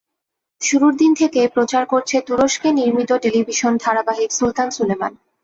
শুরুর 0.61 0.93
দিন 0.95 1.11
থেকেই 1.15 1.47
প্রচার 1.47 1.83
করছে 1.85 2.15
তুরস্কে 2.27 2.69
নির্মিত 2.71 3.11
টেলিভিশন 3.23 3.73
ধারাবাহিক 3.83 4.29
সুলতান 4.31 4.67
সুলেমান। 4.71 5.13